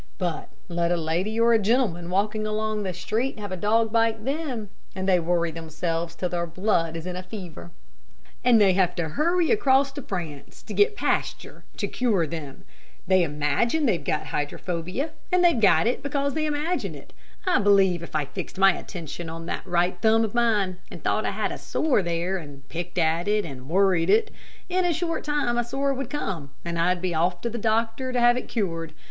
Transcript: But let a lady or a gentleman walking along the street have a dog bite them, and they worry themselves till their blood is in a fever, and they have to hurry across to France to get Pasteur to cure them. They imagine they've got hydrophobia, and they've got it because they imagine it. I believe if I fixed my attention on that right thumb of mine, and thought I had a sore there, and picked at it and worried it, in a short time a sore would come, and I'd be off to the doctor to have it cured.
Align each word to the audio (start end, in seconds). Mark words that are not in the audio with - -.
But 0.17 0.49
let 0.67 0.91
a 0.91 0.97
lady 0.97 1.39
or 1.39 1.53
a 1.53 1.59
gentleman 1.59 2.09
walking 2.09 2.47
along 2.47 2.81
the 2.81 2.91
street 2.91 3.37
have 3.37 3.51
a 3.51 3.55
dog 3.55 3.91
bite 3.91 4.25
them, 4.25 4.71
and 4.95 5.07
they 5.07 5.19
worry 5.19 5.51
themselves 5.51 6.15
till 6.15 6.27
their 6.29 6.47
blood 6.47 6.97
is 6.97 7.05
in 7.05 7.15
a 7.15 7.21
fever, 7.21 7.69
and 8.43 8.59
they 8.59 8.73
have 8.73 8.95
to 8.95 9.09
hurry 9.09 9.51
across 9.51 9.91
to 9.91 10.01
France 10.01 10.63
to 10.63 10.73
get 10.73 10.95
Pasteur 10.95 11.65
to 11.77 11.87
cure 11.87 12.25
them. 12.25 12.63
They 13.05 13.21
imagine 13.21 13.85
they've 13.85 14.03
got 14.03 14.25
hydrophobia, 14.25 15.11
and 15.31 15.43
they've 15.45 15.59
got 15.61 15.85
it 15.85 16.01
because 16.01 16.33
they 16.33 16.47
imagine 16.47 16.95
it. 16.95 17.13
I 17.45 17.59
believe 17.59 18.01
if 18.01 18.15
I 18.15 18.25
fixed 18.25 18.57
my 18.57 18.73
attention 18.73 19.29
on 19.29 19.45
that 19.45 19.67
right 19.67 20.01
thumb 20.01 20.23
of 20.23 20.33
mine, 20.33 20.77
and 20.89 21.03
thought 21.03 21.27
I 21.27 21.29
had 21.29 21.51
a 21.51 21.59
sore 21.59 22.01
there, 22.01 22.37
and 22.39 22.67
picked 22.69 22.97
at 22.97 23.27
it 23.27 23.45
and 23.45 23.69
worried 23.69 24.09
it, 24.09 24.31
in 24.67 24.83
a 24.83 24.93
short 24.93 25.23
time 25.23 25.59
a 25.59 25.63
sore 25.63 25.93
would 25.93 26.09
come, 26.09 26.49
and 26.65 26.79
I'd 26.79 27.03
be 27.03 27.13
off 27.13 27.39
to 27.41 27.51
the 27.51 27.59
doctor 27.59 28.11
to 28.11 28.19
have 28.19 28.35
it 28.35 28.47
cured. 28.47 28.93